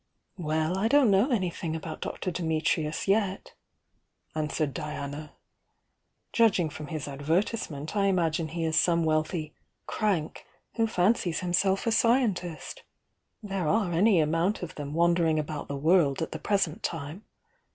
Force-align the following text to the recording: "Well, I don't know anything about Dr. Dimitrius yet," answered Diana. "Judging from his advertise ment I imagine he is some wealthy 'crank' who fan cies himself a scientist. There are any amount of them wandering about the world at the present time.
"Well, 0.39 0.79
I 0.79 0.87
don't 0.87 1.11
know 1.11 1.29
anything 1.29 1.75
about 1.75 2.01
Dr. 2.01 2.31
Dimitrius 2.31 3.07
yet," 3.07 3.53
answered 4.33 4.73
Diana. 4.73 5.33
"Judging 6.33 6.71
from 6.71 6.87
his 6.87 7.07
advertise 7.07 7.69
ment 7.69 7.95
I 7.95 8.07
imagine 8.07 8.47
he 8.47 8.63
is 8.65 8.75
some 8.79 9.03
wealthy 9.03 9.53
'crank' 9.85 10.43
who 10.73 10.87
fan 10.87 11.13
cies 11.13 11.41
himself 11.41 11.85
a 11.85 11.91
scientist. 11.91 12.81
There 13.43 13.67
are 13.67 13.91
any 13.93 14.19
amount 14.19 14.63
of 14.63 14.73
them 14.73 14.95
wandering 14.95 15.37
about 15.37 15.67
the 15.67 15.77
world 15.77 16.23
at 16.23 16.31
the 16.31 16.39
present 16.39 16.81
time. 16.81 17.23